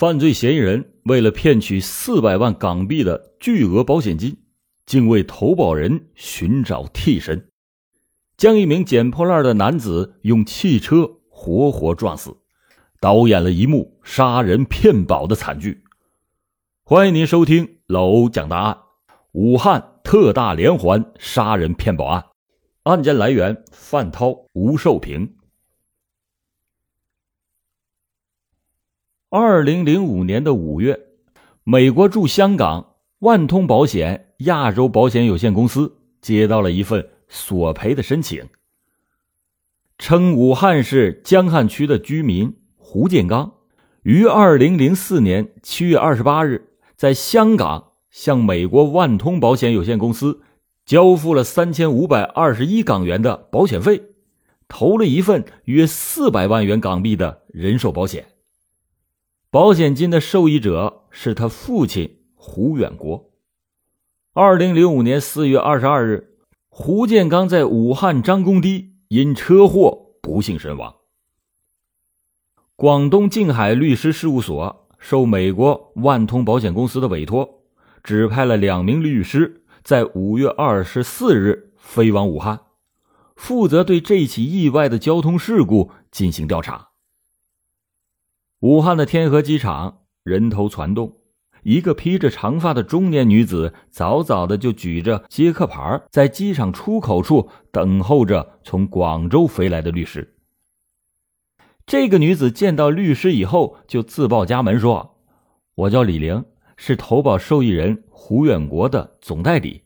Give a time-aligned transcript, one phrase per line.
[0.00, 4.34] 犯罪嫌疑人为了骗取四百万港币的巨额保险金，
[4.86, 7.50] 竟为投保人寻找替身，
[8.38, 12.34] 将一名捡破烂的男子用汽车活活撞死，
[12.98, 15.84] 导演了一幕杀人骗保的惨剧。
[16.82, 18.78] 欢迎您收听老欧讲大案：
[19.32, 22.24] 武汉特大连环杀人骗保案。
[22.84, 25.34] 案件来源：范涛、吴寿平。
[29.32, 30.98] 二零零五年的五月，
[31.62, 38.44] 美国驻香港万通保险亚洲保险有限公司接到了一份索赔的申请，
[39.98, 43.52] 称武汉市江汉区的居民胡建刚
[44.02, 46.66] 于二零零四年七月二十八日。
[46.96, 50.40] 在香港向美国万通保险有限公司
[50.84, 54.02] 交付了三千五百二十一港元的保险费，
[54.66, 58.26] 投了一份约四百万元港币的人寿保险。
[59.52, 63.32] 保险金的受益者是他父亲胡远国。
[64.32, 66.36] 二零零五年四月二十二日，
[66.68, 70.94] 胡建刚在武汉张公堤因车祸不幸身亡。
[72.76, 74.86] 广东静海律师事务所。
[75.00, 77.62] 受美国万通保险公司的委托，
[78.04, 82.60] 指派了两名律师，在五月二十四日飞往武汉，
[83.34, 86.89] 负责对这起意外的交通事故进行调查。
[88.60, 91.16] 武汉的天河机场人头攒动，
[91.62, 100.34] 一个披着长发的中年女子早早的就举着接客牌，在机场出口处等候着从广州飞来的律师。
[101.86, 105.16] 这个女子见到律师以后，就自报家门说
[105.74, 106.44] ：“我叫李玲，
[106.76, 109.84] 是投保受益人胡远国的总代理。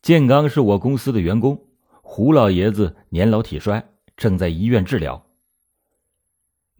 [0.00, 1.66] 建刚是我公司的员工，
[2.00, 5.22] 胡老爷子年老体衰，正在医院治疗。”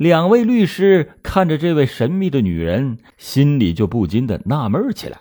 [0.01, 5.21] 两位律师看着这位神秘的女人，心里就不禁的纳闷起来。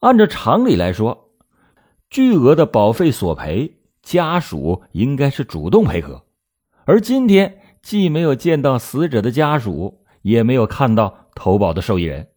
[0.00, 1.34] 按照常理来说，
[2.08, 6.24] 巨额的保费索赔，家属应该是主动配合，
[6.86, 7.60] 而今天。
[7.82, 12.28] 既没有见到死者的家属，也没有看到投保的受益人。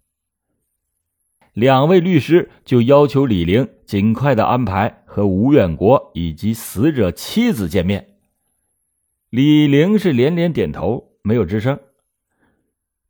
[1.53, 8.18] 两位律师就要求李玲尽快的安排和吴远国以及死者妻子见面。
[9.29, 11.79] 李玲是连连点头，没有吱声。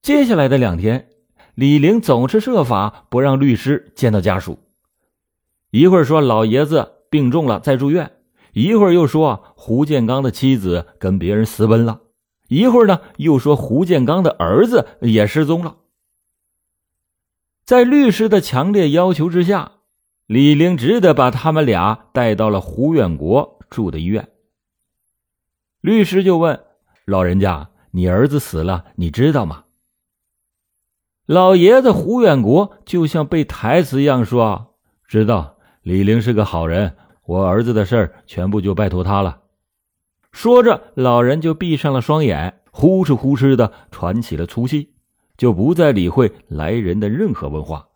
[0.02, 1.08] 接下来的两天，
[1.56, 4.60] 李玲总是设法不让律师见到家属，
[5.72, 8.12] 一会儿说老爷子病重了在住院，
[8.52, 12.02] 一会儿又说胡建刚的妻子跟别人私奔了。
[12.50, 15.78] 一会儿呢，又说胡建刚的儿子也失踪了。
[17.64, 19.74] 在律师的强烈要求之下，
[20.26, 24.28] 李玲只得把他们俩带到了胡远国住的医院。
[25.82, 26.60] 律师就问
[27.06, 29.64] 老人家：“你儿子死了，你知道吗？”
[31.26, 34.76] 老爷子胡远国就像背台词一样说
[35.08, 39.42] ：“知道，李玲是个好人，我儿子的事儿全部就拜托他了。”
[40.32, 44.94] 说着，老人就闭上了双眼，呼哧呼哧的喘起了粗气，
[45.38, 47.88] 就不再理会来人的任何问话。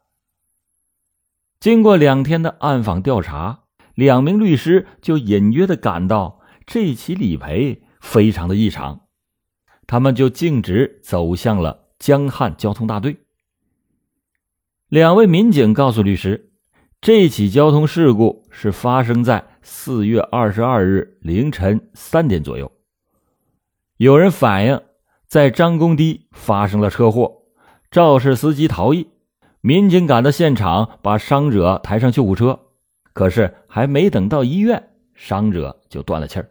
[1.59, 3.63] 经过两天的暗访调查，
[3.93, 9.01] 两名律师就隐约的感到这起理赔非常的异常，
[9.87, 13.17] 他们就径直走向了江汉交通大队。
[14.89, 16.51] 两位民警告诉律师，
[17.01, 19.53] 这起交通事故是发生在。
[19.65, 22.69] 四月二十二日凌晨三点左右，
[23.95, 24.81] 有人反映
[25.25, 27.43] 在张公堤发生了车祸，
[27.89, 29.07] 肇事司机逃逸。
[29.61, 32.59] 民警赶到现场，把伤者抬上救护车。
[33.13, 36.49] 可是还没等到医院，伤者就断了气儿。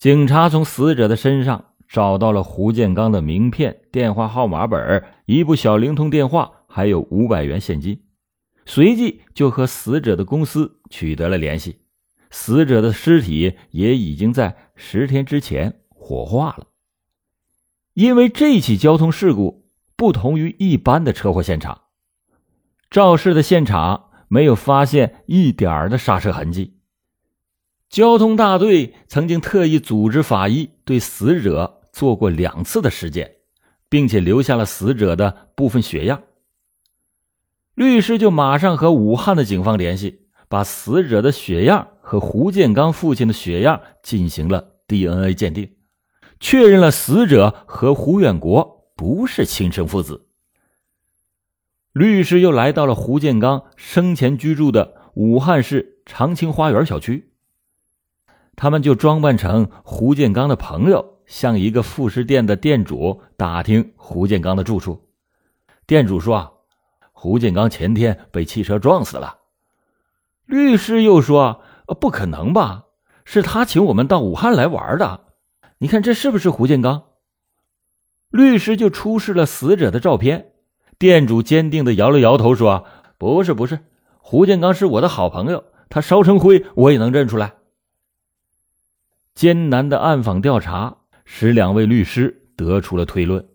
[0.00, 8.02] 警察从死者的身上找到了胡建刚的名片、电话号码本、一部小灵通电话，还有五百元现金。
[8.64, 11.82] 随即就和死者的公司取得了联系，
[12.30, 16.68] 死者的尸体也已经在十天之前火化了。
[17.92, 21.82] 因为这起交通事故不同于一般的车祸现场，
[22.88, 26.79] 肇事的现场没有发现一点的刹车痕迹。
[27.90, 33.38] 交通大队曾经特意组织法医对死者做过两次的尸检，
[33.88, 36.22] 并且留下了死者的部分血样。
[37.74, 45.72] 律师就马上和武汉的警方联系，把死者的血样和胡建刚父亲的血样进行了 DNA 鉴定，
[46.38, 50.26] 确认了死者和胡远国不是亲生父子。
[51.92, 57.29] 律师又来到了胡建刚生前居住的武汉市长青花园小区，
[58.60, 65.08] 他们就装扮成胡建刚的朋友，向一个副食店的店主打听胡建刚的住处。
[65.86, 66.52] 店主说，啊
[67.10, 69.38] 胡建刚前天被汽车撞死了。
[70.44, 71.62] 律师又说，
[71.98, 72.84] 不可能吧？
[73.24, 75.20] 是他请我们到武汉来玩的。
[75.78, 77.04] 你看这是不是胡建刚？
[78.28, 80.52] 律师就出示了死者的照片。
[80.98, 82.84] 店主坚定的摇了摇头，说
[83.16, 83.78] ：“不是，不是，
[84.18, 87.54] 胡建刚是我的好朋友，他烧成灰我也能认出来。”
[89.34, 93.46] 艰难的暗访调查使两位律师得出了推论：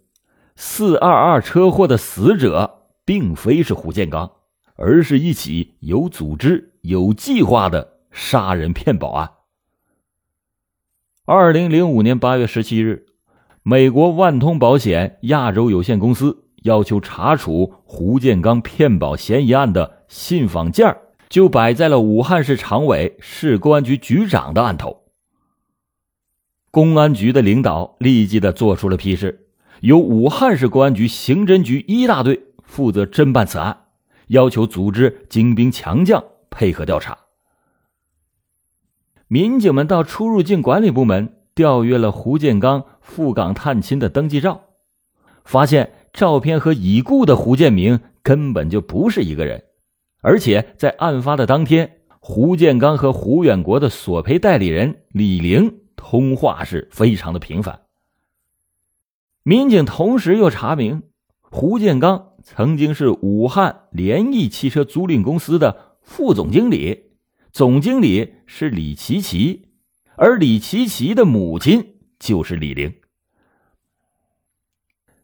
[0.55, 4.31] 四二二车祸的死者并非是胡建刚，
[4.75, 9.29] 而是一起有组织、有计划的杀人骗保案。
[11.25, 13.05] 二零零五年八月十七日，
[13.61, 20.97] 美国万通保险亚洲有限公司要求查处胡建刚骗保嫌疑案的信访件
[21.29, 25.04] 就摆在了武汉市常委、市公安局局长的案头。
[26.75, 29.47] 公安局的领导立即的做出了批示，
[29.79, 33.83] 由武汉市公安局刑侦局一大队负责侦办此案，
[34.27, 37.17] 要求组织精兵强将配合调查。
[39.29, 44.65] 民警们到出入境管理部门调阅了胡建刚赴港探亲的登记照，
[45.45, 49.63] 发现照片和已故的胡建明根本就不是一个人，
[50.19, 57.81] 而且在案发的当天，胡建刚和胡远国的索赔代理人李玲通话是非常的频繁。
[59.43, 61.03] 民警同时又查明，
[61.41, 67.11] 胡建刚曾经是武汉联益汽车租赁公司的副总经理。
[67.51, 69.69] 总经理是李琪琪，
[70.15, 72.95] 而李琪琪的母亲就是李玲。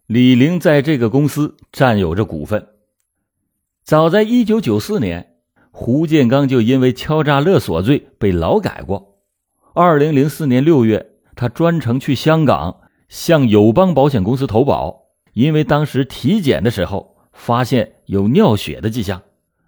[0.06, 2.69] 李玲在这个公司占有着股份。
[3.83, 5.38] 早在一九九四年，
[5.71, 9.11] 胡建刚就因为敲诈勒索罪被劳改过。
[9.73, 19.21] 二零零四年六月，他专程去香港向友邦保险公司投保，因为当时体检的时候发现有尿血的迹象，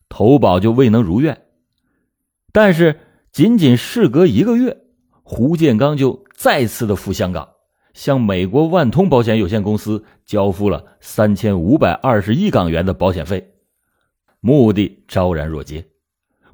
[0.10, 1.44] 投保就未能如愿。
[2.52, 3.00] 但是，
[3.32, 4.78] 仅仅事隔一个月，
[5.24, 7.48] 胡建刚就再次的赴香港，
[7.94, 13.54] 向美国万通保险有限公司交付了三千五百二十亿港元的保险费，
[14.42, 15.88] 目的昭然若揭。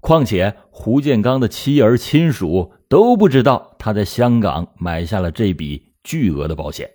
[0.01, 6.89] 况且，胡建刚的妻儿亲属都不知道他在香港买下了这笔巨额的保险。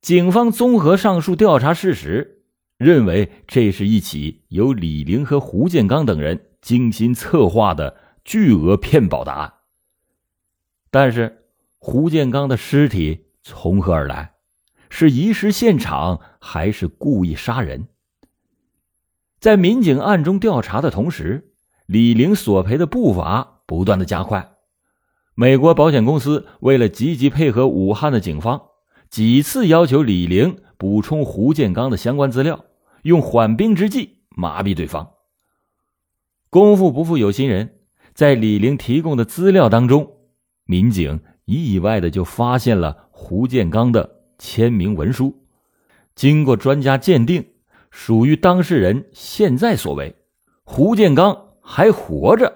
[0.00, 2.44] 警方综合上述调查事实，
[2.76, 6.48] 认为这是一起由李玲和胡建刚等人。
[6.60, 9.52] 精心策划的巨额骗保的案，
[10.92, 11.48] 但是
[11.78, 14.34] 胡建刚的尸体从何而来？
[14.88, 17.88] 是遗失现场还是故意杀人？
[19.40, 21.52] 在民警暗中调查的同时，
[21.86, 24.56] 李玲索赔的步伐不断的加快。
[25.34, 28.60] 美国保险公司为了积极配合武汉的警方，
[29.08, 32.64] 几次要求李玲补充胡建刚的相关资料，
[33.02, 35.08] 用缓兵之计麻痹对方。
[36.50, 37.78] 功夫不负有心人，
[38.12, 40.10] 在李玲提供的资料当中，
[40.66, 45.46] 民警意外的就发现了胡建刚的签名文书。
[46.14, 47.42] 经过专家鉴定，
[47.90, 50.14] 属于当事人现在所为，
[50.64, 52.54] 胡建刚还活着。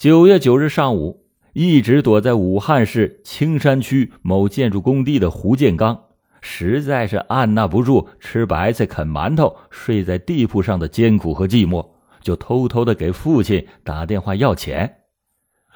[0.00, 6.04] 九月九日上午，一直躲在武汉市青山区某建筑工地的胡建刚，
[6.40, 11.86] 实在是按捺不住吃白菜、啃馒头、睡在地铺上的艰苦和寂寞。
[12.22, 15.02] 就偷偷的给父亲打电话要钱。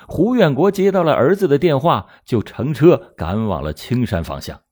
[0.09, 4.63] 胡远国接到了儿子的电话，就乘车赶往了青山方向。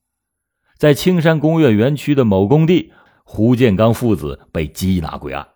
[0.79, 5.47] 在青山工业园区的某工地，胡建刚父子被缉拿归案。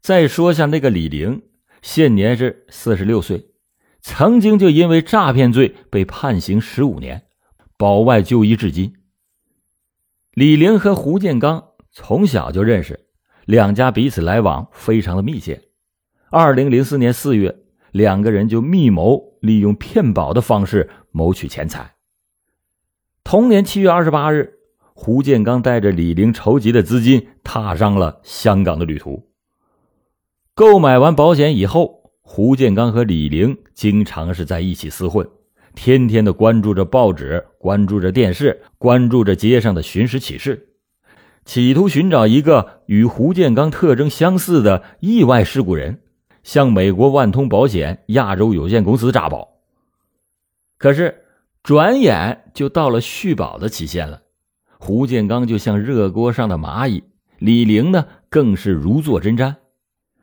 [0.00, 1.42] 再说下那个李玲，
[1.82, 3.50] 现年是四十六岁，
[4.00, 7.24] 曾经就因为诈骗罪被判刑十五年，
[7.76, 8.94] 保外就医至今。
[10.32, 13.08] 李玲和胡建刚从小就认识。
[13.44, 15.60] 两家彼此来往非常的密切。
[16.30, 17.58] 二零零四年四月，
[17.90, 21.96] 两个人就密谋利用骗保的方式谋取钱财。
[23.24, 24.60] 同年七月二十八日，
[24.94, 29.31] 胡建刚带着李玲筹集的资金，踏上了香港的旅途。
[30.54, 35.26] 购买完保险以后，胡建刚和李玲经常是在一起厮混，
[35.74, 40.68] 天天的关注着报纸，关注着电视，关注着街上的寻尸启事。
[41.46, 46.02] 企图寻找一个与胡建刚特征相似的意外事故人，
[46.42, 49.48] 向美国万通保险亚洲有限公司诈保。
[50.76, 51.24] 可是，
[51.62, 54.20] 转眼就到了续保的期限了，
[54.78, 57.02] 胡建刚就像热锅上的蚂蚁，
[57.38, 59.54] 李玲呢更是如坐针毡。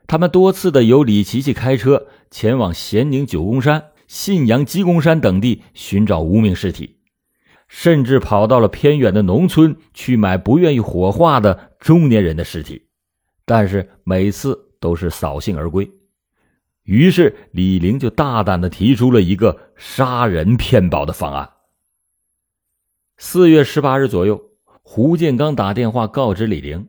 [0.10, 6.98] 他们多次的由李琪琪开车前往咸宁九宫山信阳、鸡公山等地寻找无名尸体，
[7.68, 12.88] 甚至跑到了偏远的农村去买不愿意火化的中年人的尸体，
[13.46, 15.88] 但是每次都是扫兴而归。
[16.86, 21.48] 于是李玲就大胆的提出了一个杀人骗保的方案。
[23.20, 24.42] 四月十八日左右，
[24.82, 26.88] 胡建刚打电话告知李玲，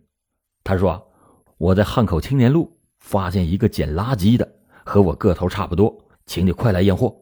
[0.65, 1.11] 他说
[1.59, 4.49] ：“我在汉口青年路发现一个捡垃圾的，
[4.85, 7.17] 和我个头差不多，请你快来验货。”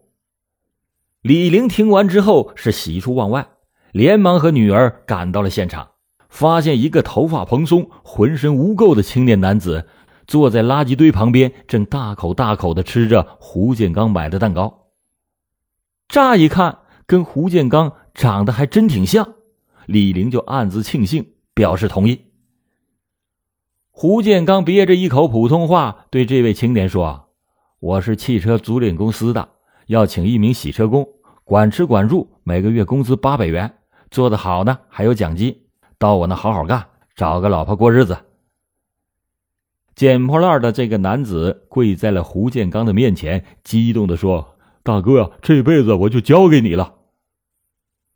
[1.23, 3.49] 李玲听完之后是喜出望外，
[3.93, 5.89] 连忙和女儿赶到了现场，
[6.29, 9.89] 发现一个头发蓬松、浑身污垢的青年男子。
[10.27, 14.91] 坐在垃圾堆旁边，正大口大口的吃着胡建刚买的蛋糕。
[16.07, 19.37] 乍一看，跟胡建刚长得还真挺像，
[19.87, 22.28] 李玲就暗自庆幸，表示同意。
[24.01, 27.31] 胡建刚憋着一口普通话，对这位青年说
[27.83, 29.49] ：“我是汽车租赁公司的，
[29.89, 31.05] 要请一名洗车工，
[31.43, 33.75] 管吃管住，每个月工资八百元，
[34.09, 35.63] 做得好呢还有奖金。
[35.99, 36.87] 到我那好好干，
[37.17, 38.17] 找个老婆过日子。”
[39.97, 46.95] 捡破烂的这个男子跪在了胡建刚的面前，激动的说：“大哥呀，这辈子我就交给你了。”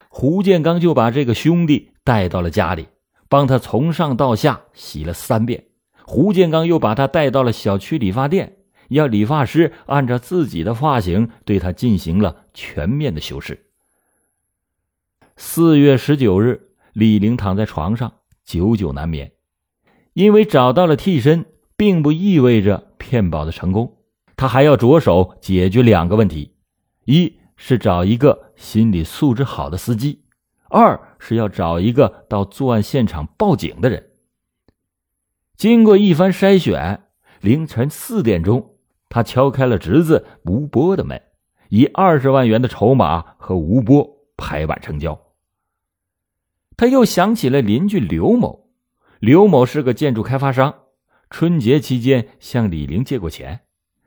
[0.09, 2.87] 胡建刚就把这个兄弟带到了家里，
[3.29, 5.65] 帮他从上到下洗了三遍。
[6.05, 13.67] 胡建刚又把他带到了小区理发店，要理发师按照自己的发型对他进行了全面的修饰。
[15.37, 18.13] 四月十九日，李玲躺在床上，
[18.45, 19.33] 久久难眠，
[20.13, 21.47] 因为找到了替身。
[21.75, 23.97] 并不意味着骗保的成功，
[24.37, 26.55] 他还要着手解决两个问题：
[27.07, 30.23] 一是找一个心理素质好的司机，
[30.69, 34.12] 二是要找一个到作案现场报警的人。
[35.63, 37.05] 经过一番筛选，
[37.41, 38.75] 凌晨四点钟，
[39.09, 41.23] 他敲开了侄子吴波的门，
[41.69, 45.17] 以二十万元的筹码和吴波拍板成交。
[46.77, 48.73] 他又想起了邻居刘某，
[49.21, 50.75] 刘某是个建筑开发商。
[51.31, 53.61] 春节期间向李玲借过钱，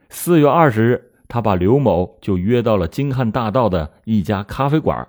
[0.10, 5.08] 四月二十日，他把刘某就约到了京汉大道的一家咖啡馆。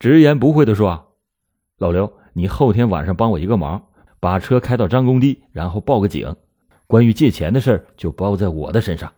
[0.00, 1.14] 直言不讳的说
[1.78, 3.89] ：“老刘，你后天晚上帮我一个忙，
[4.20, 6.36] 把车开到张公堤，然后报个警。
[6.86, 9.12] 关于借钱的事就包在我的身上。”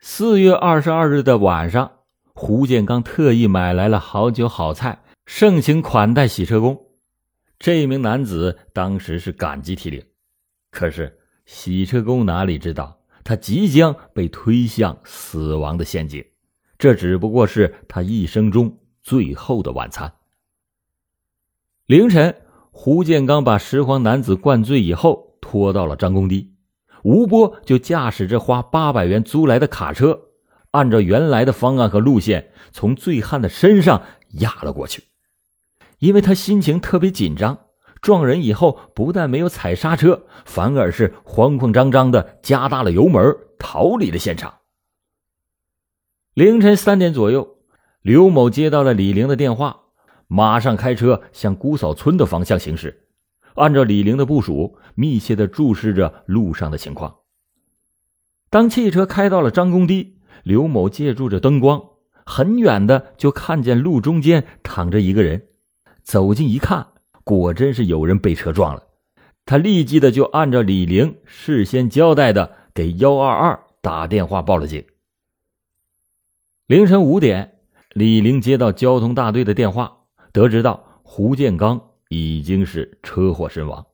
[0.00, 1.92] 四月二十二日的晚上，
[2.34, 6.86] 胡建刚特意买来了好酒好菜，盛情款待洗车工。
[7.58, 10.04] 这名男子当时是感激涕零。
[10.70, 16.24] 可是，洗车工哪里知道，他即将被推向死亡的陷阱。
[16.76, 20.12] 这只不过是他一生中最后的晚餐。
[21.86, 22.41] 凌晨，
[22.74, 26.54] 胡建刚把拾荒男子灌醉以后，拖到了张公堤。
[27.04, 30.18] 吴波就驾驶着花八百元租来的卡车，
[30.70, 34.02] 按照原来的方案和路线，从醉汉的身上
[34.40, 35.04] 压了过去。
[35.98, 37.58] 因为他心情特别紧张。
[38.00, 44.54] 撞人以后，不但没有踩刹车，反而是慌慌张张的加大了油门，逃离了现场。
[46.34, 47.58] 凌晨三点左右，
[48.00, 49.81] 刘某接到了李玲的电话，
[50.34, 53.06] 马上开车向姑嫂村的方向行驶，
[53.54, 57.16] 按照李玲的部署，密切的注视着路上的情况。
[58.48, 61.82] 当汽车开到了张公堤，刘某借助着灯光，
[62.24, 65.48] 很远的就看见路中间躺着一个人，
[66.02, 66.86] 走近一看。
[67.24, 68.84] 果真是有人被车撞了，
[69.44, 74.82] 他立即的就按照李玲事先交代的，给幺二二打电话报了警。
[76.66, 77.58] 凌晨五点，
[77.92, 79.98] 李玲接到交通大队的电话，
[80.32, 83.84] 得知到胡建刚已经是车祸身亡，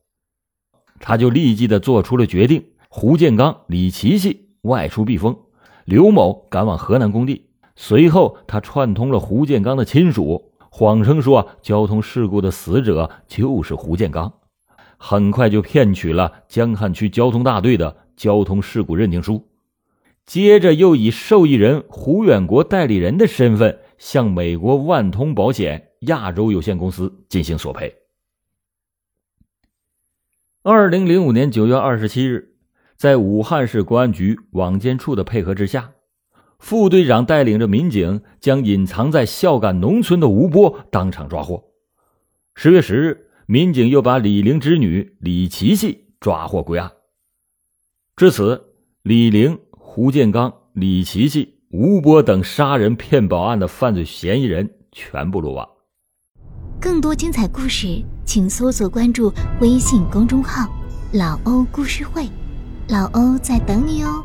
[1.00, 5.37] 他就立即的做出了决定：胡建刚、李琪琪外出避风，
[5.85, 7.47] 刘某赶往河南工地。
[7.75, 10.52] 随后，他串通了胡建刚的亲属。
[10.71, 14.33] 谎称说交通事故的死者就是胡建刚，
[14.97, 19.49] 很快就骗取了江汉区交通大队的交通事故认定书，
[20.25, 27.95] 接着又以受益人胡远国代理人的身份向美国万通保险亚洲有限公司进行索赔。
[30.62, 32.57] 二零零五年九月二十七日，
[32.97, 35.93] 在武汉市公安局网监处的配合之下。
[36.59, 41.71] 副队长带领着民警将隐藏在孝感农村的吴波当场抓获。
[42.57, 46.93] 十月十日，民警又把李玲之女李琪琪抓获归案。
[48.17, 55.69] 至此，李玲、胡建刚、李琪琪、吴波等杀人骗保案的犯罪嫌疑人全部落网。
[56.80, 60.68] 更多精彩故事，请搜索关注微信公众号
[61.12, 62.28] “老欧故事会”，
[62.88, 64.25] 老欧在等你哦。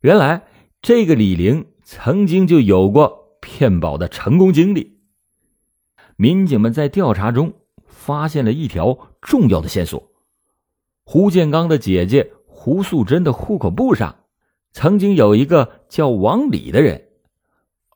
[0.00, 0.42] 原来。
[0.84, 4.98] 这个李玲曾经就有过骗保的成功经历。
[6.16, 7.52] 民警们在调查中
[7.86, 10.10] 发现了一条重要的线索：
[11.04, 14.16] 胡建刚的姐姐胡素贞的户口簿上，
[14.72, 17.04] 曾经有一个叫王李的人，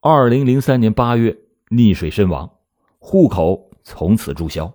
[0.00, 1.36] 二零零三年八月
[1.70, 2.48] 溺水身亡，
[2.98, 4.72] 户口从此注销。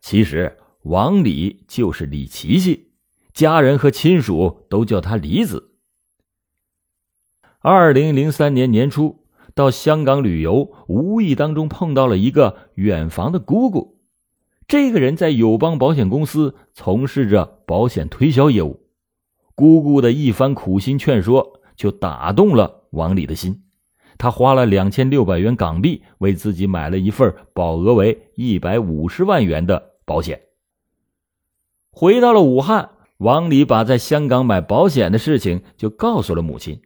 [0.00, 2.92] 其实，王李就是李琪琪，
[3.32, 5.72] 家人和亲属都叫他李子。
[7.58, 9.24] 二零零三年年初
[9.54, 13.98] 到香港旅游，无意当中碰到了一个远房的姑姑。
[14.68, 18.86] 这个人在友邦保险公司从事着保险推销业务。
[19.56, 23.64] 姑姑的一番苦心劝说，就打动了王李的心。
[24.18, 30.40] 他花了两千六百元港币，为自己买了一份保额为一百五十万元的保险。
[31.90, 36.80] 回到了武汉，王李把在香港买保险的事情就告诉了母亲。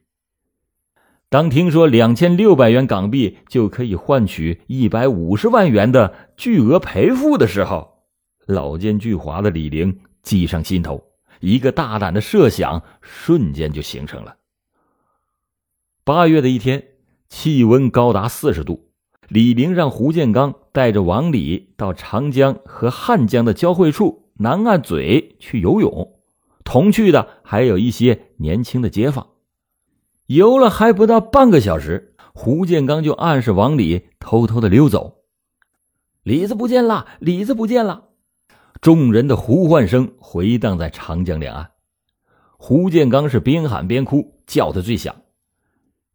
[1.29, 8.05] 当听说两千六百元港币就可以换取一百五十万元的巨额赔付的时候，
[8.47, 11.05] 老奸巨猾的李玲计上心头，
[11.39, 14.37] 一个大胆的设想瞬间就形成了。
[16.03, 16.83] 八月的一天，
[17.31, 18.91] 气温高达四十度，
[19.29, 26.19] 李玲让胡建刚带着王李到长江和汉江的交汇处南岸嘴去游泳，
[26.65, 29.29] 同去的还有一些年轻的街坊。
[30.27, 35.23] 游了还不到半个小时，胡建刚就暗示王李偷偷的溜走。
[36.23, 38.09] 李子不见了，李子不见了！
[38.81, 41.71] 众人的呼唤声回荡在长江两岸。
[42.59, 45.15] 胡建刚是边喊边哭，叫的最响。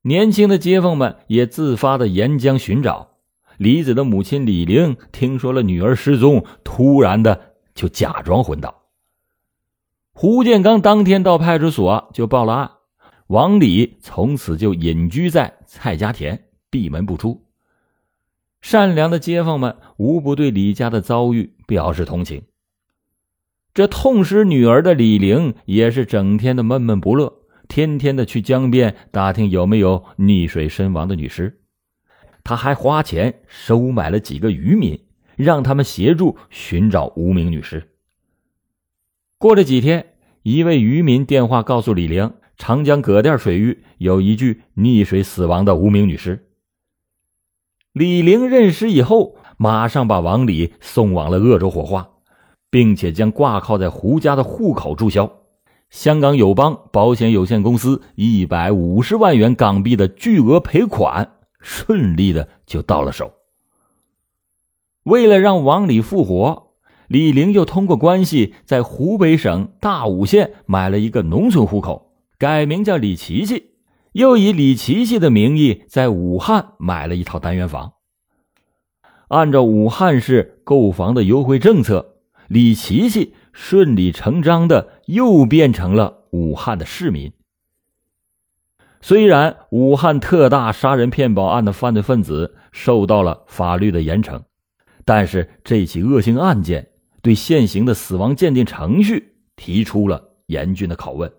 [0.08, 3.16] 年轻的街坊们也自发的沿江寻找。
[3.58, 8.84] 李子的母亲李玲听说了女儿失踪，突然的就假装昏倒。
[10.14, 12.72] 胡建刚当天到派出所就报了案。
[13.26, 17.44] 王李从此就隐居在蔡家田，闭门不出。
[18.62, 22.44] 善良的街坊们无不对李家的遭遇表示同情。
[23.74, 31.62] 这痛失女儿的李玲也是整天的闷闷不乐，天天的去江边打听有没有溺水身亡的女尸。
[32.43, 34.99] 他还花钱收买了几个渔民，
[35.36, 37.89] 让他们协助寻找无名女尸。
[39.38, 42.34] 过了几天，一位渔民电话告诉李玲。
[42.58, 46.47] 长江葛店水域有一具溺水死亡的无名女尸。
[47.91, 52.10] 李玲认尸以后，马上把王李送往了鄂州火化，
[52.69, 55.30] 并且将挂靠在胡家的户口注销。
[55.89, 63.34] 香港友邦保险有限公司一百五十万元港币的巨额赔款顺利的就到了手。
[65.04, 66.74] 为了让王李复活，
[67.08, 72.13] 李玲又通过关系在湖北省大武县买了一个农村户口。
[72.38, 73.71] 改名叫李琪琪，
[74.12, 77.93] 又以李琪琪的名义在武汉买了一套单元房。
[79.30, 82.15] 按照武汉市购房的优惠政策，
[82.48, 87.32] 李琪琪顺理成章的又变成了武汉的市民。
[89.00, 94.41] 虽然武汉特大杀人骗保案的犯罪分子受到了法律的严惩，
[95.06, 96.89] 但是这起恶性案件
[97.22, 101.32] 对现行的死亡鉴定程序提出了严峻的拷问。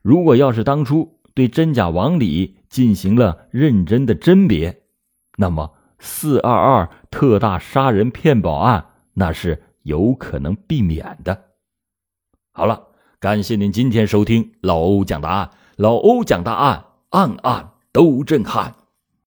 [0.00, 4.82] 如果要是当初对真假王李进行了认真的甄别，
[5.36, 11.46] 那么四二二特大杀人骗保案那是有可能避免的。
[12.52, 18.74] 好了，感谢您今天收听老欧讲答案，老欧讲答案，案案都震撼。